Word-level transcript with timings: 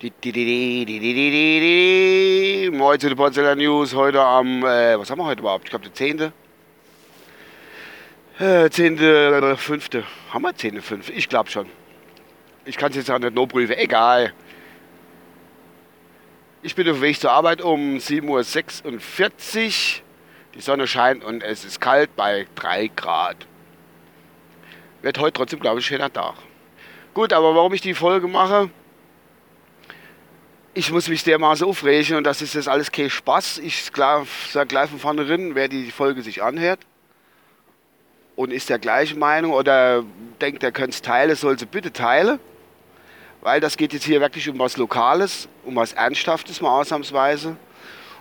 Moin 0.00 0.14
zu 3.00 3.08
den 3.08 3.16
Porzellan 3.16 3.58
News. 3.58 3.92
Heute 3.96 4.20
am, 4.20 4.62
äh, 4.62 4.96
was 4.96 5.10
haben 5.10 5.18
wir 5.18 5.24
heute 5.24 5.40
überhaupt? 5.40 5.64
Ich 5.64 5.70
glaube, 5.70 5.86
der 5.86 5.92
10. 5.92 6.32
Äh, 8.38 8.70
10. 8.70 9.56
5. 9.56 9.88
Haben 10.30 10.42
wir 10.42 10.54
10. 10.54 10.80
5? 10.82 11.08
Ich 11.10 11.28
glaube 11.28 11.50
schon. 11.50 11.66
Ich 12.64 12.76
kann 12.76 12.90
es 12.90 12.96
jetzt 12.96 13.10
auch 13.10 13.18
nicht 13.18 13.34
nur 13.34 13.48
prüfen. 13.48 13.76
Egal. 13.76 14.32
Ich 16.62 16.76
bin 16.76 16.88
auf 16.88 16.98
dem 16.98 17.02
Weg 17.02 17.18
zur 17.18 17.32
Arbeit 17.32 17.60
um 17.60 17.96
7.46 17.96 18.84
Uhr. 18.84 20.02
Die 20.54 20.60
Sonne 20.60 20.86
scheint 20.86 21.24
und 21.24 21.42
es 21.42 21.64
ist 21.64 21.80
kalt 21.80 22.14
bei 22.14 22.46
3 22.54 22.86
Grad. 22.94 23.48
Wird 25.02 25.18
heute 25.18 25.32
trotzdem, 25.32 25.58
glaube 25.58 25.80
ich, 25.80 25.86
schöner 25.86 26.12
Tag. 26.12 26.34
Gut, 27.14 27.32
aber 27.32 27.56
warum 27.56 27.74
ich 27.74 27.80
die 27.80 27.94
Folge 27.94 28.28
mache, 28.28 28.70
ich 30.78 30.92
muss 30.92 31.08
mich 31.08 31.24
dermaßen 31.24 31.66
aufregen 31.66 32.18
und 32.18 32.24
das 32.24 32.40
ist 32.40 32.54
jetzt 32.54 32.68
alles 32.68 32.92
kein 32.92 33.10
Spaß. 33.10 33.58
Ich 33.58 33.90
sage 34.52 34.66
gleich 34.68 34.88
von 34.88 35.00
vornherein, 35.00 35.56
wer 35.56 35.66
die 35.66 35.90
Folge 35.90 36.22
sich 36.22 36.40
anhört 36.40 36.78
und 38.36 38.52
ist 38.52 38.68
der 38.68 38.78
gleichen 38.78 39.18
Meinung 39.18 39.54
oder 39.54 40.04
denkt, 40.40 40.62
er 40.62 40.70
könnte 40.70 40.90
es 40.90 41.02
teilen, 41.02 41.34
soll 41.34 41.58
sie 41.58 41.66
bitte 41.66 41.92
teilen. 41.92 42.38
Weil 43.40 43.58
das 43.58 43.76
geht 43.76 43.92
jetzt 43.92 44.04
hier 44.04 44.20
wirklich 44.20 44.48
um 44.48 44.56
was 44.60 44.76
Lokales, 44.76 45.48
um 45.64 45.74
was 45.74 45.94
Ernsthaftes 45.94 46.60
mal 46.60 46.78
ausnahmsweise. 46.78 47.56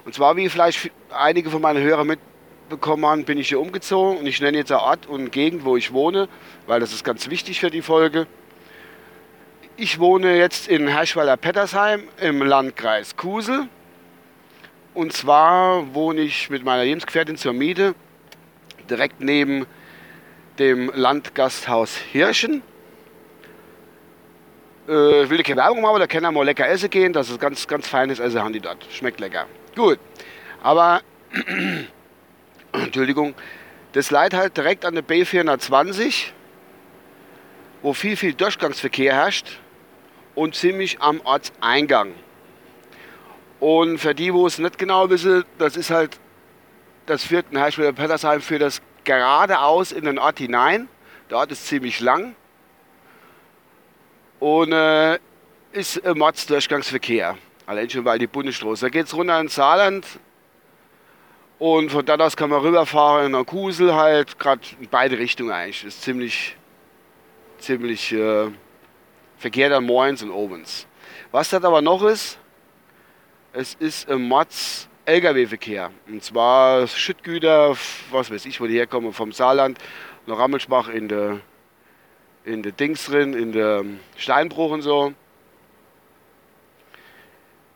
Und 0.04 0.16
zwar, 0.16 0.36
wie 0.36 0.50
vielleicht 0.50 0.90
einige 1.12 1.52
von 1.52 1.62
meinen 1.62 1.84
Hörern 1.84 2.08
mitbekommen 2.08 3.06
haben, 3.06 3.24
bin 3.24 3.38
ich 3.38 3.50
hier 3.50 3.60
umgezogen 3.60 4.18
und 4.18 4.26
ich 4.26 4.42
nenne 4.42 4.58
jetzt 4.58 4.72
einen 4.72 4.82
Ort 4.82 5.06
und 5.06 5.32
Gegend, 5.32 5.64
wo 5.64 5.78
ich 5.78 5.94
wohne, 5.94 6.28
weil 6.66 6.80
das 6.80 6.92
ist 6.92 7.04
ganz 7.04 7.30
wichtig 7.30 7.60
für 7.60 7.70
die 7.70 7.84
Folge. 7.84 8.26
Ich 9.80 10.00
wohne 10.00 10.36
jetzt 10.36 10.68
in 10.68 10.88
Herschweiler-Pettersheim 10.88 12.08
im 12.20 12.42
Landkreis 12.42 13.16
Kusel. 13.16 13.68
Und 14.96 15.14
zwar 15.14 15.94
wohne 15.94 16.22
ich 16.22 16.50
mit 16.50 16.66
meiner 16.66 16.84
Lebensgefährtin 16.84 17.38
zur 17.38 17.54
Miete 17.54 17.94
direkt 18.90 19.22
neben 19.22 19.68
dem 20.58 20.92
Landgasthaus 20.96 21.96
Hirschen. 21.96 22.64
Äh, 24.90 25.26
ich 25.26 25.30
will 25.30 25.44
keine 25.44 25.58
Werbung 25.58 25.82
machen, 25.82 25.92
aber 25.92 26.00
da 26.00 26.08
können 26.08 26.24
wir 26.24 26.32
mal 26.32 26.44
lecker 26.44 26.68
essen 26.68 26.90
gehen. 26.90 27.14
Das 27.14 27.30
ist 27.30 27.40
ganz, 27.40 27.68
ganz 27.68 27.88
feines 27.88 28.18
Essen 28.18 28.42
haben 28.42 28.54
die 28.54 28.62
dort. 28.62 28.84
Schmeckt 28.92 29.20
lecker. 29.20 29.46
Gut. 29.76 30.00
Aber, 30.64 31.02
Entschuldigung, 32.72 33.36
das 33.92 34.10
leidet 34.10 34.40
halt 34.40 34.58
direkt 34.58 34.86
an 34.86 34.96
der 34.96 35.04
B420, 35.04 36.32
wo 37.84 37.94
viel, 37.94 38.18
viel 38.18 38.34
Durchgangsverkehr 38.34 39.14
herrscht 39.14 39.60
und 40.38 40.54
ziemlich 40.54 41.02
am 41.02 41.20
Ortseingang. 41.22 42.14
Und 43.60 43.98
für 43.98 44.14
die, 44.14 44.32
wo 44.32 44.46
es 44.46 44.60
nicht 44.60 44.78
genau 44.78 45.10
wissen, 45.10 45.44
das 45.58 45.76
ist 45.76 45.90
halt 45.90 46.20
das 47.08 47.24
vierte 47.24 47.58
Hersteller 47.58 47.92
Pettersheim 47.92 48.40
für 48.40 48.60
das 48.60 48.80
geradeaus 49.04 49.92
in 49.92 50.06
den 50.06 50.20
Ort 50.20 50.38
hinein. 50.38 50.90
Der 51.32 51.38
Ort 51.38 51.52
ist 51.52 51.66
ziemlich 51.66 52.02
lang 52.02 52.36
und 54.40 54.74
äh, 54.74 55.18
ist 55.72 55.98
im 55.98 56.22
Ortsdurchgangsverkehr. 56.22 57.36
Allein 57.66 57.90
schon 57.90 58.06
weil 58.06 58.20
die 58.20 58.28
Bundesstraße. 58.28 58.86
Da 58.86 58.90
geht 58.90 59.08
es 59.08 59.16
runter 59.16 59.40
ins 59.40 59.56
Saarland 59.56 60.06
und 61.58 61.92
von 61.92 62.06
dort 62.06 62.22
aus 62.22 62.38
kann 62.38 62.52
man 62.52 62.62
rüberfahren 62.62 63.26
in 63.26 63.32
der 63.32 63.44
Kusel 63.44 63.96
halt, 63.96 64.38
gerade 64.38 64.62
in 64.80 64.88
beide 64.88 65.18
Richtungen 65.18 65.50
eigentlich. 65.50 65.84
Ist 65.84 66.04
ziemlich, 66.04 66.56
ziemlich 67.58 68.14
äh, 68.14 68.52
Verkehr 69.38 69.70
dann 69.70 69.86
morgens 69.86 70.24
und 70.24 70.32
abends. 70.32 70.88
Was 71.32 71.50
das 71.50 71.64
aber 71.64 71.82
noch 71.82 72.04
ist, 72.04 72.40
es 73.54 73.76
ist 73.76 74.10
im 74.10 74.28
Matz 74.28 74.88
LKW-Verkehr. 75.06 75.92
Und 76.08 76.24
zwar 76.24 76.88
Schüttgüter, 76.88 77.76
was 78.12 78.32
weiß 78.32 78.46
ich, 78.46 78.60
wo 78.60 78.68
die 78.68 78.76
herkommen, 78.78 79.14
vom 79.14 79.32
Saarland 79.32 79.80
nach 80.26 80.38
Rammelsbach 80.38 80.90
in 80.90 81.08
der 81.08 81.40
in 82.48 82.64
der 82.64 82.72
Dings 82.72 83.06
drin, 83.06 83.34
in 83.34 83.52
der 83.52 83.84
Steinbruch 84.16 84.72
und 84.72 84.82
so. 84.82 85.14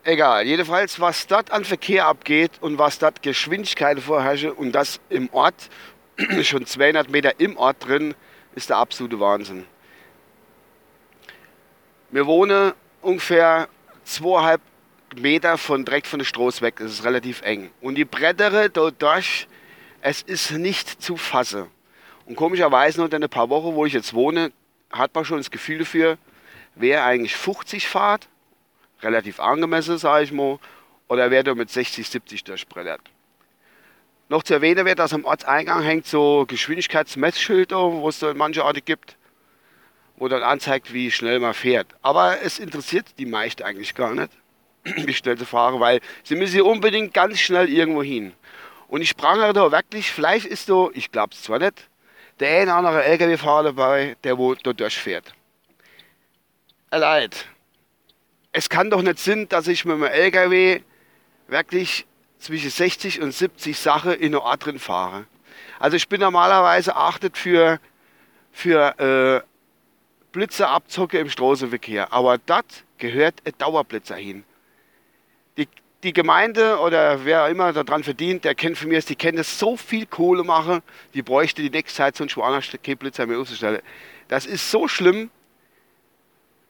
Egal, 0.02 0.46
jedenfalls, 0.46 0.98
was 0.98 1.26
dort 1.26 1.52
an 1.52 1.64
Verkehr 1.64 2.06
abgeht 2.06 2.52
und 2.60 2.78
was 2.78 2.98
dort 2.98 3.22
Geschwindigkeit 3.22 4.00
vorherrscht 4.00 4.46
und 4.46 4.72
das 4.72 4.98
im 5.10 5.28
Ort, 5.32 5.68
schon 6.42 6.64
200 6.64 7.10
Meter 7.10 7.38
im 7.38 7.56
Ort 7.58 7.86
drin, 7.86 8.14
ist 8.54 8.70
der 8.70 8.78
absolute 8.78 9.20
Wahnsinn. 9.20 9.66
Wir 12.12 12.26
wohnen 12.26 12.74
ungefähr 13.00 13.68
zweieinhalb 14.04 14.60
Meter 15.16 15.56
von 15.56 15.86
direkt 15.86 16.06
von 16.06 16.18
der 16.18 16.26
Straße 16.26 16.60
weg. 16.60 16.78
Es 16.78 16.92
ist 16.92 17.04
relativ 17.04 17.40
eng. 17.40 17.70
Und 17.80 17.94
die 17.94 18.04
Brettere 18.04 18.68
dadurch, 18.68 19.48
es 20.02 20.20
ist 20.20 20.50
nicht 20.50 21.02
zu 21.02 21.16
fassen. 21.16 21.68
Und 22.26 22.36
komischerweise 22.36 23.00
nur 23.00 23.10
in 23.10 23.24
ein 23.24 23.30
paar 23.30 23.48
Wochen, 23.48 23.74
wo 23.74 23.86
ich 23.86 23.94
jetzt 23.94 24.12
wohne, 24.12 24.52
hat 24.90 25.14
man 25.14 25.24
schon 25.24 25.38
das 25.38 25.50
Gefühl 25.50 25.78
dafür, 25.78 26.18
wer 26.74 27.02
eigentlich 27.06 27.34
50 27.34 27.88
fahrt, 27.88 28.28
relativ 29.00 29.40
angemessen, 29.40 29.96
sage 29.96 30.24
ich 30.24 30.32
mal, 30.32 30.58
oder 31.08 31.30
wer 31.30 31.42
da 31.42 31.54
mit 31.54 31.70
60, 31.70 32.06
70 32.06 32.44
durchbrettert. 32.44 33.00
Noch 34.28 34.42
zu 34.42 34.52
erwähnen 34.52 34.84
wird, 34.84 34.98
dass 34.98 35.14
am 35.14 35.24
Ortseingang 35.24 35.82
hängt 35.82 36.06
so 36.06 36.44
Geschwindigkeitsmessschilder, 36.46 37.90
wo 37.90 38.06
es 38.10 38.18
so 38.18 38.34
manche 38.34 38.66
Orte 38.66 38.82
gibt 38.82 39.16
wo 40.22 40.28
dann 40.28 40.44
anzeigt, 40.44 40.92
wie 40.92 41.10
schnell 41.10 41.40
man 41.40 41.52
fährt. 41.52 41.88
Aber 42.00 42.40
es 42.42 42.60
interessiert 42.60 43.06
die 43.18 43.26
meisten 43.26 43.64
eigentlich 43.64 43.92
gar 43.92 44.14
nicht, 44.14 44.30
wie 44.84 45.12
schnell 45.12 45.36
sie 45.36 45.44
fahren, 45.44 45.80
weil 45.80 45.98
sie 46.22 46.36
müssen 46.36 46.60
unbedingt 46.60 47.12
ganz 47.12 47.40
schnell 47.40 47.68
irgendwo 47.68 48.04
hin. 48.04 48.32
Und 48.86 49.00
ich 49.00 49.08
sprang 49.08 49.40
da 49.52 49.72
wirklich, 49.72 50.12
vielleicht 50.12 50.46
ist 50.46 50.66
so, 50.66 50.92
ich 50.94 51.10
glaube 51.10 51.30
es 51.32 51.42
zwar 51.42 51.58
nicht, 51.58 51.88
der 52.38 52.62
eine 52.62 52.72
andere 52.72 53.02
LKW-Fahrer 53.02 53.64
dabei, 53.64 54.16
der 54.22 54.38
wo 54.38 54.54
da 54.54 54.72
durchfährt. 54.72 55.34
Leid. 56.92 57.46
Es 58.52 58.68
kann 58.68 58.90
doch 58.90 59.02
nicht 59.02 59.18
sein, 59.18 59.48
dass 59.48 59.66
ich 59.66 59.84
mit 59.84 59.96
dem 59.96 60.04
LKW 60.04 60.82
wirklich 61.48 62.06
zwischen 62.38 62.70
60 62.70 63.20
und 63.20 63.32
70 63.32 63.76
Sachen 63.76 64.12
in 64.12 64.30
der 64.30 64.42
Ort 64.42 64.66
drin 64.66 64.78
fahre. 64.78 65.24
Also 65.80 65.96
ich 65.96 66.08
bin 66.08 66.20
normalerweise 66.20 66.94
achtet 66.94 67.36
für, 67.36 67.80
für 68.52 69.42
äh, 69.42 69.51
Blitzer 70.32 70.70
abzocke 70.70 71.18
im 71.18 71.28
Straßenverkehr. 71.28 72.12
Aber 72.12 72.38
das 72.38 72.64
gehört 72.98 73.34
ein 73.44 73.52
Dauerblitzer 73.58 74.16
hin. 74.16 74.44
Die, 75.56 75.68
die 76.02 76.12
Gemeinde 76.12 76.78
oder 76.78 77.24
wer 77.24 77.48
immer 77.48 77.72
daran 77.72 78.02
verdient, 78.02 78.44
der 78.44 78.54
kennt 78.54 78.78
von 78.78 78.88
mir, 78.88 79.00
die 79.00 79.14
kennen 79.14 79.36
das 79.36 79.58
so 79.58 79.76
viel 79.76 80.06
Kohle 80.06 80.42
machen, 80.42 80.82
die 81.14 81.22
bräuchte 81.22 81.62
die 81.62 81.70
nächste 81.70 81.98
Zeit 81.98 82.16
so 82.16 82.24
einen 82.24 82.30
Schwanerblitzer 82.30 83.26
mehr 83.26 83.38
aufzustellen. 83.38 83.82
Das 84.28 84.46
ist 84.46 84.70
so 84.70 84.88
schlimm, 84.88 85.30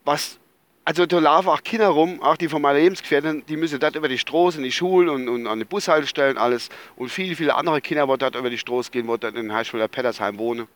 was, 0.04 0.40
also 0.84 1.06
da 1.06 1.20
laufen 1.20 1.48
auch 1.48 1.62
Kinder 1.62 1.88
rum, 1.88 2.20
auch 2.22 2.36
die 2.36 2.48
von 2.48 2.60
meiner 2.60 2.80
Lebensgefährtin, 2.80 3.44
die 3.46 3.56
müssen 3.56 3.78
dort 3.78 3.94
über 3.94 4.08
die 4.08 4.18
Straße, 4.18 4.58
in 4.58 4.64
die 4.64 4.72
Schulen 4.72 5.08
und, 5.08 5.28
und 5.28 5.46
an 5.46 5.60
die 5.60 5.64
Bushaltestellen 5.64 6.36
alles 6.38 6.70
und 6.96 7.08
viele, 7.10 7.36
viele 7.36 7.54
andere 7.54 7.80
Kinder, 7.80 8.08
die 8.08 8.18
dort 8.18 8.34
über 8.34 8.50
die 8.50 8.58
Straße 8.58 8.90
gehen, 8.90 9.06
die 9.06 9.18
dort 9.18 9.36
in 9.36 9.52
Heischwiller 9.52 9.86
Pettersheim 9.86 10.38
wohnen. 10.38 10.66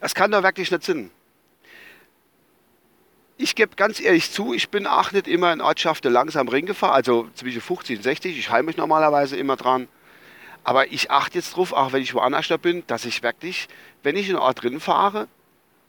Das 0.00 0.14
kann 0.14 0.30
doch 0.30 0.42
wirklich 0.42 0.70
nicht 0.70 0.82
Sinn 0.82 1.10
ich 3.36 3.54
gebe 3.54 3.74
ganz 3.76 4.00
ehrlich 4.00 4.30
zu, 4.30 4.54
ich 4.54 4.68
bin 4.68 4.86
auch 4.86 5.12
nicht 5.12 5.26
immer 5.26 5.52
in 5.52 5.60
Ortschaften 5.60 6.12
langsam 6.12 6.48
Ring 6.48 6.66
gefahren, 6.66 6.94
also 6.94 7.28
zwischen 7.34 7.60
50 7.60 7.98
und 7.98 8.02
60. 8.02 8.38
Ich 8.38 8.50
halte 8.50 8.66
mich 8.66 8.76
normalerweise 8.76 9.36
immer 9.36 9.56
dran. 9.56 9.88
Aber 10.62 10.90
ich 10.92 11.10
achte 11.10 11.38
jetzt 11.38 11.56
drauf, 11.56 11.72
auch 11.72 11.92
wenn 11.92 12.02
ich 12.02 12.14
woanders 12.14 12.48
da 12.48 12.56
bin, 12.56 12.84
dass 12.86 13.04
ich 13.04 13.22
wirklich, 13.22 13.68
wenn 14.02 14.16
ich 14.16 14.28
in 14.28 14.36
einen 14.36 14.44
Ort 14.44 14.62
drin 14.62 14.80
fahre 14.80 15.28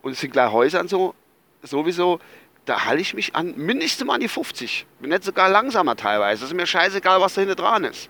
und 0.02 0.14
es 0.14 0.20
sind 0.20 0.34
gleich 0.34 0.52
Häuser 0.52 0.82
und 0.82 0.90
so, 0.90 1.14
sowieso, 1.62 2.20
da 2.66 2.86
halte 2.86 3.02
ich 3.02 3.14
mich 3.14 3.36
an 3.36 3.54
mindestens 3.56 4.06
mal 4.06 4.16
an 4.16 4.22
die 4.22 4.28
50. 4.28 4.86
Bin 5.00 5.12
nicht 5.12 5.24
sogar 5.24 5.48
langsamer 5.50 5.96
teilweise. 5.96 6.44
Es 6.44 6.52
ist 6.52 6.58
mir 6.58 6.66
scheißegal, 6.66 7.22
was 7.22 7.36
da 7.36 7.41
hinten 7.41 7.56
dran 7.56 7.84
ist. 7.84 8.09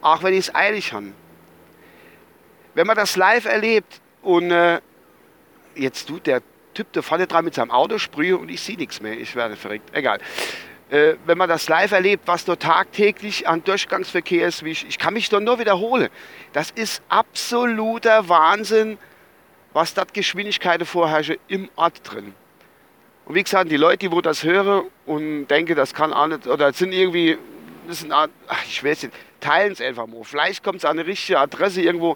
Auch 0.00 0.22
wenn 0.22 0.32
ich 0.32 0.48
es 0.48 0.54
eilig 0.54 0.92
habe. 0.92 1.12
Wenn 2.74 2.86
man 2.86 2.96
das 2.96 3.16
live 3.16 3.44
erlebt 3.44 4.00
und 4.22 4.50
äh, 4.50 4.80
jetzt 5.74 6.08
tut 6.08 6.26
der 6.26 6.42
Typ, 6.78 6.92
der 6.92 7.02
vorne 7.02 7.26
dran 7.26 7.44
mit 7.44 7.54
seinem 7.54 7.72
Auto 7.72 7.98
sprühe 7.98 8.38
und 8.38 8.48
ich 8.48 8.60
sehe 8.60 8.76
nichts 8.76 9.00
mehr. 9.00 9.18
Ich 9.18 9.34
werde 9.34 9.56
verrückt. 9.56 9.90
Egal. 9.90 10.20
Äh, 10.90 11.14
wenn 11.26 11.36
man 11.36 11.48
das 11.48 11.68
live 11.68 11.90
erlebt, 11.90 12.22
was 12.26 12.44
dort 12.44 12.62
tagtäglich 12.62 13.48
an 13.48 13.64
Durchgangsverkehr 13.64 14.46
ist, 14.46 14.62
ich, 14.62 14.86
ich 14.86 14.96
kann 14.96 15.12
mich 15.12 15.28
doch 15.28 15.40
nur 15.40 15.58
wiederholen. 15.58 16.08
Das 16.52 16.70
ist 16.70 17.02
absoluter 17.08 18.28
Wahnsinn, 18.28 18.96
was 19.72 19.92
dort 19.92 20.14
Geschwindigkeiten 20.14 20.86
vorherrsche 20.86 21.40
im 21.48 21.68
Ort 21.74 21.94
drin. 22.04 22.32
Und 23.24 23.34
wie 23.34 23.42
gesagt, 23.42 23.72
die 23.72 23.76
Leute, 23.76 23.98
die 23.98 24.12
wo 24.12 24.20
das 24.20 24.44
hören 24.44 24.84
und 25.04 25.48
denken, 25.48 25.74
das 25.74 25.94
kann 25.94 26.12
auch 26.12 26.28
nicht, 26.28 26.46
oder 26.46 26.72
sind 26.72 26.92
irgendwie, 26.92 27.38
das 27.88 27.98
sind, 27.98 28.12
ach, 28.12 28.28
ich 28.68 28.84
weiß 28.84 29.02
nicht, 29.02 29.14
teilen 29.40 29.72
es 29.72 29.80
einfach 29.80 30.06
mal. 30.06 30.22
Vielleicht 30.22 30.62
kommt 30.62 30.76
es 30.76 30.84
an 30.84 30.92
eine 30.96 31.08
richtige 31.08 31.40
Adresse 31.40 31.82
irgendwo. 31.82 32.14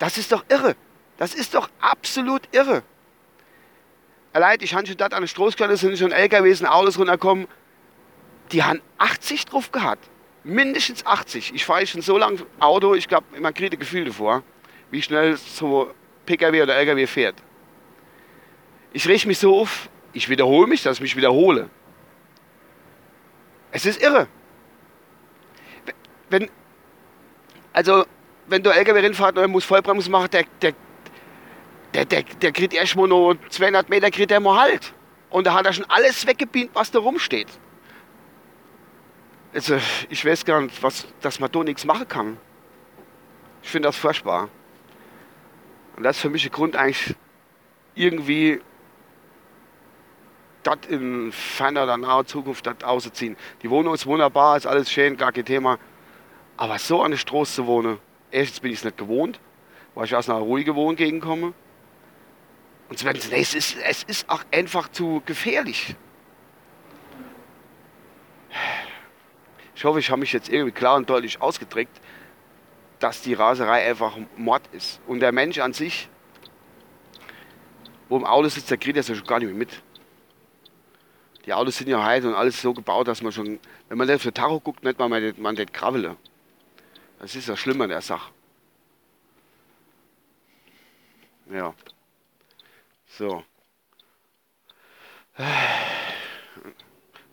Das 0.00 0.18
ist 0.18 0.32
doch 0.32 0.44
irre. 0.48 0.74
Das 1.16 1.32
ist 1.32 1.54
doch 1.54 1.70
absolut 1.80 2.42
irre. 2.50 2.82
Allein 4.34 4.58
ich 4.60 4.74
habe 4.74 4.86
schon 4.86 4.96
dort 4.96 5.14
an 5.14 5.22
der 5.22 5.28
Straße 5.28 5.76
sind 5.76 5.98
schon 5.98 6.12
LKWs 6.12 6.60
und 6.60 6.66
Autos 6.66 6.98
runtergekommen, 6.98 7.46
die 8.52 8.62
haben 8.62 8.82
80 8.98 9.46
drauf 9.46 9.72
gehabt. 9.72 10.10
Mindestens 10.42 11.06
80. 11.06 11.54
Ich 11.54 11.64
fahre 11.64 11.86
schon 11.86 12.02
so 12.02 12.18
lange 12.18 12.44
Auto, 12.60 12.94
ich 12.94 13.08
glaube, 13.08 13.24
man 13.40 13.54
kriegt 13.54 13.72
ein 13.72 13.78
Gefühl 13.78 14.04
davor, 14.04 14.42
wie 14.90 15.00
schnell 15.00 15.38
so 15.38 15.90
PKW 16.26 16.62
oder 16.62 16.74
LKW 16.74 17.06
fährt. 17.06 17.36
Ich 18.92 19.08
rieche 19.08 19.26
mich 19.26 19.38
so 19.38 19.58
auf, 19.58 19.88
ich 20.12 20.28
wiederhole 20.28 20.66
mich, 20.66 20.82
dass 20.82 20.98
ich 20.98 21.00
mich 21.00 21.16
wiederhole. 21.16 21.70
Es 23.70 23.86
ist 23.86 24.02
irre. 24.02 24.28
Wenn, 26.28 26.50
also, 27.72 28.04
wenn 28.46 28.62
du 28.62 28.70
LKW 28.70 29.00
rinfahrt 29.00 29.38
und 29.38 29.50
muss 29.50 29.64
Vollbremse 29.64 30.10
machen, 30.10 30.28
der, 30.30 30.44
der, 30.60 30.74
der, 31.94 32.04
der, 32.04 32.22
der 32.22 32.52
kriegt 32.52 32.74
erst 32.74 32.96
mal 32.96 33.06
nur 33.06 33.38
200 33.48 33.88
Meter, 33.88 34.10
kriegt 34.10 34.30
er 34.30 34.40
mal 34.40 34.60
halt. 34.60 34.92
Und 35.30 35.46
da 35.46 35.54
hat 35.54 35.66
er 35.66 35.72
schon 35.72 35.86
alles 35.88 36.26
weggebeamt, 36.26 36.74
was 36.74 36.90
da 36.90 36.98
rumsteht. 36.98 37.48
Also, 39.54 39.78
ich 40.08 40.24
weiß 40.24 40.44
gar 40.44 40.60
nicht, 40.60 40.82
was, 40.82 41.06
dass 41.20 41.38
man 41.38 41.50
da 41.50 41.62
nichts 41.62 41.84
machen 41.84 42.08
kann. 42.08 42.36
Ich 43.62 43.70
finde 43.70 43.88
das 43.88 43.96
furchtbar. 43.96 44.48
Und 45.96 46.02
das 46.02 46.16
ist 46.16 46.22
für 46.22 46.30
mich 46.30 46.42
der 46.42 46.50
Grund, 46.50 46.74
eigentlich 46.76 47.14
irgendwie 47.94 48.60
das 50.64 50.78
in 50.88 51.30
ferner 51.30 51.84
oder 51.84 51.96
naher 51.96 52.24
Zukunft 52.26 52.66
das 52.66 52.82
auszuziehen. 52.82 53.36
Die 53.62 53.70
Wohnung 53.70 53.94
ist 53.94 54.06
wunderbar, 54.06 54.56
ist 54.56 54.66
alles 54.66 54.90
schön, 54.90 55.16
gar 55.16 55.30
kein 55.30 55.44
Thema. 55.44 55.78
Aber 56.56 56.78
so 56.78 57.02
an 57.02 57.12
der 57.12 57.18
Straße 57.18 57.54
zu 57.56 57.66
wohnen, 57.66 57.98
erstens 58.30 58.60
bin 58.60 58.72
ich 58.72 58.78
es 58.78 58.84
nicht 58.84 58.96
gewohnt, 58.96 59.38
weil 59.94 60.06
ich 60.06 60.16
aus 60.16 60.28
einer 60.28 60.40
ruhigen 60.40 60.74
Wohngegend 60.74 61.22
komme. 61.22 61.54
Und 62.94 62.98
zweitens, 63.00 63.28
nee, 63.28 63.40
es, 63.40 63.54
ist, 63.54 63.76
es 63.76 64.04
ist 64.04 64.30
auch 64.30 64.44
einfach 64.52 64.88
zu 64.88 65.20
gefährlich. 65.26 65.96
Ich 69.74 69.84
hoffe, 69.84 69.98
ich 69.98 70.08
habe 70.10 70.20
mich 70.20 70.32
jetzt 70.32 70.48
irgendwie 70.48 70.70
klar 70.70 70.94
und 70.94 71.10
deutlich 71.10 71.42
ausgedrückt, 71.42 72.00
dass 73.00 73.20
die 73.20 73.34
Raserei 73.34 73.84
einfach 73.90 74.16
Mord 74.36 74.62
ist. 74.70 75.00
Und 75.08 75.18
der 75.18 75.32
Mensch 75.32 75.58
an 75.58 75.72
sich, 75.72 76.08
wo 78.08 78.16
im 78.16 78.24
Auto 78.24 78.46
sitzt, 78.46 78.70
der 78.70 78.78
kriegt 78.78 78.96
das 78.96 79.08
ja 79.08 79.16
schon 79.16 79.26
gar 79.26 79.40
nicht 79.40 79.48
mehr 79.48 79.56
mit. 79.56 79.82
Die 81.46 81.52
Autos 81.52 81.76
sind 81.76 81.88
ja 81.88 82.06
heute 82.06 82.28
und 82.28 82.34
alles 82.36 82.62
so 82.62 82.72
gebaut, 82.72 83.08
dass 83.08 83.22
man 83.22 83.32
schon, 83.32 83.58
wenn 83.88 83.98
man 83.98 84.08
auf 84.08 84.22
den 84.22 84.34
Tacho 84.34 84.60
guckt, 84.60 84.84
nicht 84.84 85.00
mal 85.00 85.08
man, 85.08 85.34
man 85.38 85.56
den 85.56 85.72
Kravele. 85.72 86.16
Das 87.18 87.34
ist 87.34 87.48
ja 87.48 87.56
schlimmer, 87.56 87.88
der 87.88 88.02
Sache. 88.02 88.30
Ja. 91.50 91.74
So. 93.18 93.44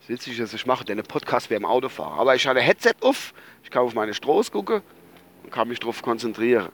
witzig, 0.08 0.38
dass 0.38 0.54
ich 0.54 0.66
mache, 0.66 0.84
denn 0.84 1.00
ein 1.00 1.06
Podcast 1.06 1.50
wäre 1.50 1.60
im 1.60 1.66
Auto 1.66 1.90
fahren. 1.90 2.20
Aber 2.20 2.36
ich 2.36 2.46
hatte 2.46 2.60
Headset 2.60 2.96
auf, 3.02 3.34
ich 3.64 3.72
kann 3.72 3.84
auf 3.84 3.94
meine 3.94 4.14
Straße 4.14 4.52
gucken 4.52 4.82
und 5.44 5.52
kann 5.52 5.68
mich 5.68 5.80
darauf 5.80 6.02
konzentrieren. 6.02 6.70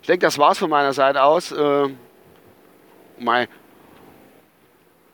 Ich 0.00 0.06
denke, 0.06 0.26
das 0.26 0.38
war's 0.38 0.58
von 0.58 0.70
meiner 0.70 0.92
Seite 0.92 1.22
aus. 1.22 1.50
Äh, 1.50 1.88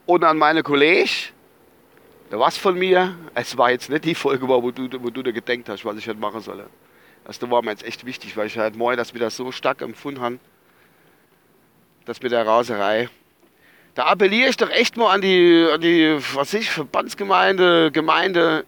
und 0.05 0.25
an 0.25 0.37
meine 0.37 0.63
Kollegen, 0.63 1.09
da 2.31 2.39
was 2.39 2.59
von 2.59 2.77
mir. 2.79 3.17
Es 3.35 3.57
war 3.57 3.71
jetzt 3.71 3.89
nicht 3.89 4.05
die 4.05 4.15
Folge, 4.15 4.47
wo 4.49 4.71
du, 4.71 4.89
wo 5.03 5.11
du 5.11 5.23
dir 5.23 5.33
gedenkt 5.33 5.69
hast, 5.69 5.85
was 5.85 5.97
ich 5.97 6.09
heute 6.09 6.19
machen 6.19 6.41
soll. 6.41 6.67
Das 7.25 7.41
war 7.49 7.63
mir 7.63 7.71
jetzt 7.71 7.85
echt 7.85 8.05
wichtig, 8.05 8.37
weil 8.37 8.49
ich 8.49 8.59
halt 8.59 8.77
morgen 8.77 8.97
das 8.97 9.15
wieder 9.15 9.31
so 9.31 9.53
stark 9.53 9.81
empfunden 9.81 10.21
habe. 10.21 10.39
Das 12.05 12.21
mit 12.21 12.33
der 12.33 12.47
Raserei. 12.47 13.09
Da 13.95 14.07
appelliere 14.07 14.49
ich 14.49 14.57
doch 14.57 14.71
echt 14.71 14.97
mal 14.97 15.13
an 15.13 15.21
die, 15.21 15.69
an 15.73 15.81
die 15.81 16.19
was 16.35 16.55
ich, 16.55 16.71
Verbandsgemeinde, 16.71 17.93
Gemeinde 17.93 18.65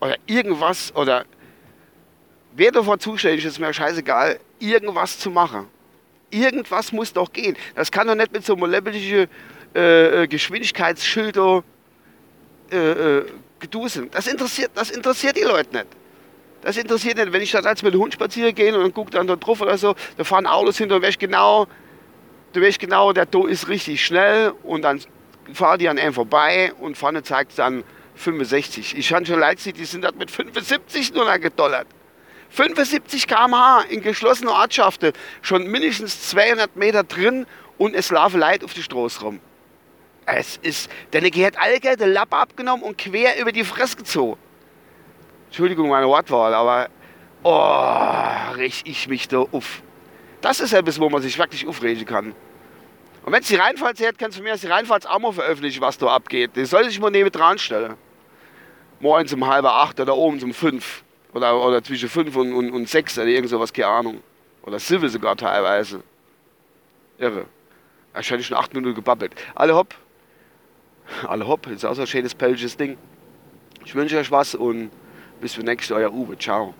oder 0.00 0.16
irgendwas 0.26 0.94
oder 0.94 1.24
wer 2.52 2.72
davon 2.72 2.98
zuständig 2.98 3.44
ist, 3.44 3.52
ist 3.52 3.58
mir 3.60 3.72
scheißegal, 3.72 4.40
irgendwas 4.58 5.18
zu 5.18 5.30
machen. 5.30 5.68
Irgendwas 6.30 6.92
muss 6.92 7.12
doch 7.12 7.32
gehen. 7.32 7.56
Das 7.74 7.90
kann 7.90 8.06
doch 8.06 8.14
nicht 8.14 8.32
mit 8.32 8.44
so 8.44 8.54
einem 8.54 8.70
läppelichen 8.70 9.28
äh, 9.74 10.22
äh, 10.22 10.26
Geschwindigkeitsschilder 10.28 11.62
äh, 12.70 12.76
äh, 12.76 13.24
gedusen. 13.58 14.10
Das 14.10 14.26
interessiert, 14.26 14.72
das 14.74 14.90
interessiert 14.90 15.36
die 15.36 15.42
Leute 15.42 15.76
nicht. 15.76 15.86
Das 16.62 16.76
interessiert 16.76 17.16
nicht. 17.16 17.32
Wenn 17.32 17.42
ich 17.42 17.52
da 17.52 17.60
als 17.60 17.82
mit 17.82 17.94
dem 17.94 18.00
Hund 18.00 18.12
spazieren 18.14 18.54
gehe 18.54 18.78
und 18.78 18.94
gucke 18.94 19.10
dann 19.12 19.26
da 19.26 19.36
drauf 19.36 19.60
oder 19.60 19.78
so, 19.78 19.94
da 20.16 20.24
fahren 20.24 20.46
Autos 20.46 20.76
hinter 20.76 20.96
und 20.96 21.02
weißt 21.02 21.18
genau, 21.18 21.66
du 22.52 22.60
weißt 22.60 22.78
genau, 22.78 23.12
der 23.12 23.26
Do 23.26 23.46
ist 23.46 23.68
richtig 23.68 24.04
schnell 24.04 24.52
und 24.62 24.82
dann 24.82 25.00
fahren 25.52 25.78
die 25.78 25.88
an 25.88 25.98
einem 25.98 26.14
vorbei 26.14 26.72
und 26.80 26.96
vorne 26.96 27.22
zeigt 27.22 27.50
es 27.50 27.56
dann 27.56 27.84
65. 28.16 28.96
Ich 28.96 29.12
habe 29.12 29.24
schon 29.24 29.40
Leute, 29.40 29.72
die 29.72 29.84
sind 29.84 30.06
mit 30.18 30.30
75 30.30 31.14
nur 31.14 31.24
noch 31.24 31.40
gedollert. 31.40 31.86
75 32.50 33.26
km/h 33.26 33.82
in 33.90 34.00
geschlossenen 34.02 34.52
Ortschaften, 34.52 35.12
schon 35.40 35.66
mindestens 35.66 36.28
200 36.28 36.74
Meter 36.76 37.04
drin 37.04 37.46
und 37.78 37.94
es 37.94 38.10
laufen 38.10 38.40
Leute 38.40 38.64
auf 38.64 38.74
die 38.74 38.82
Straße 38.82 39.20
rum. 39.22 39.40
Es 40.26 40.58
ist, 40.58 40.90
der 41.12 41.22
Niki 41.22 41.42
hat 41.42 41.58
Alge, 41.58 41.96
der 41.96 42.08
Lappe 42.08 42.36
abgenommen 42.36 42.84
und 42.84 42.98
quer 42.98 43.40
über 43.40 43.52
die 43.52 43.64
Fresse 43.64 43.96
gezogen. 43.96 44.38
Entschuldigung 45.46 45.88
meine 45.88 46.06
Wortwahl, 46.06 46.54
aber 46.54 46.88
oh, 47.42 48.54
riech 48.56 48.82
ich 48.84 49.08
mich 49.08 49.28
da 49.28 49.38
auf. 49.38 49.82
Das 50.40 50.60
ist 50.60 50.72
etwas, 50.72 50.98
wo 50.98 51.08
man 51.10 51.22
sich 51.22 51.38
wirklich 51.38 51.66
aufregen 51.66 52.04
kann. 52.06 52.34
Und 53.24 53.32
wenn 53.32 53.42
es 53.42 53.48
die 53.48 53.56
Rheinpfalz 53.56 54.00
hört, 54.00 54.18
kannst 54.18 54.38
du 54.38 54.42
mir 54.42 54.52
das 54.52 54.62
die 54.62 54.66
Rheinpfalz 54.66 55.04
auch 55.04 55.18
mal 55.18 55.32
veröffentlichen, 55.32 55.80
was 55.82 55.98
da 55.98 56.06
abgeht. 56.06 56.52
Die 56.56 56.64
soll 56.64 56.84
sich 56.84 56.98
mal 56.98 57.10
neben 57.10 57.30
dran 57.30 57.58
stellen. 57.58 57.94
Morgens 59.00 59.32
um 59.32 59.46
halb 59.46 59.64
acht 59.64 60.00
oder 60.00 60.16
oben 60.16 60.42
um 60.42 60.54
fünf. 60.54 61.04
Oder, 61.32 61.62
oder 61.62 61.82
zwischen 61.82 62.08
fünf 62.08 62.34
und, 62.36 62.52
und, 62.52 62.70
und 62.70 62.88
sechs 62.88 63.16
oder 63.18 63.26
irgend 63.28 63.50
sowas, 63.50 63.72
keine 63.72 63.88
Ahnung. 63.88 64.22
Oder 64.62 64.78
Silve 64.78 65.08
sogar 65.08 65.36
teilweise. 65.36 66.02
Irre. 67.18 67.44
Ich 68.18 68.30
hätte 68.30 68.42
schon 68.42 68.56
acht 68.56 68.74
Minuten 68.74 68.94
gebabbelt. 68.94 69.32
Alle 69.54 69.74
hopp. 69.74 69.94
Alle 71.26 71.46
hopp. 71.46 71.66
Ist 71.68 71.84
auch 71.84 71.94
so 71.94 72.00
ein 72.00 72.06
schönes, 72.06 72.34
pellisches 72.34 72.76
Ding. 72.76 72.96
Ich 73.84 73.94
wünsche 73.94 74.18
euch 74.18 74.30
was 74.30 74.54
und 74.54 74.90
bis 75.40 75.52
zum 75.52 75.64
nächsten 75.64 75.94
Euer 75.94 76.12
Uwe. 76.12 76.36
Ciao. 76.38 76.74